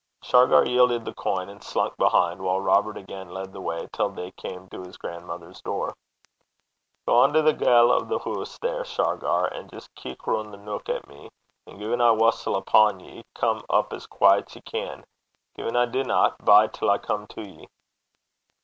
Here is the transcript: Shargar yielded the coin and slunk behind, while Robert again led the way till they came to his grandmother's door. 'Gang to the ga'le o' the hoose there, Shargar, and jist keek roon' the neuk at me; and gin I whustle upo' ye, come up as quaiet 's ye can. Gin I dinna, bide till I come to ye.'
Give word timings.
Shargar 0.23 0.65
yielded 0.65 1.05
the 1.05 1.13
coin 1.13 1.47
and 1.47 1.63
slunk 1.63 1.95
behind, 1.97 2.41
while 2.41 2.59
Robert 2.59 2.97
again 2.97 3.29
led 3.29 3.53
the 3.53 3.61
way 3.61 3.87
till 3.93 4.09
they 4.09 4.31
came 4.31 4.67
to 4.69 4.81
his 4.81 4.97
grandmother's 4.97 5.61
door. 5.61 5.93
'Gang 7.07 7.33
to 7.33 7.43
the 7.43 7.53
ga'le 7.53 7.91
o' 7.93 8.01
the 8.03 8.17
hoose 8.17 8.57
there, 8.63 8.83
Shargar, 8.83 9.45
and 9.45 9.69
jist 9.69 9.93
keek 9.93 10.25
roon' 10.25 10.49
the 10.49 10.57
neuk 10.57 10.89
at 10.89 11.07
me; 11.07 11.29
and 11.67 11.77
gin 11.79 12.01
I 12.01 12.09
whustle 12.15 12.55
upo' 12.55 12.97
ye, 12.97 13.23
come 13.35 13.61
up 13.69 13.93
as 13.93 14.07
quaiet 14.07 14.49
's 14.49 14.55
ye 14.55 14.63
can. 14.63 15.05
Gin 15.55 15.75
I 15.75 15.85
dinna, 15.85 16.35
bide 16.43 16.73
till 16.73 16.89
I 16.89 16.97
come 16.97 17.27
to 17.27 17.47
ye.' 17.47 17.67